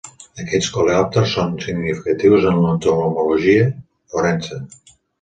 Aquests 0.43 0.69
coleòpters 0.77 1.35
són 1.37 1.53
significatius 1.67 2.49
en 2.55 2.59
l'entomologia 2.65 3.71
forense. 4.15 4.63